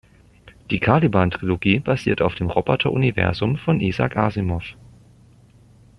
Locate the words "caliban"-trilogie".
0.79-1.77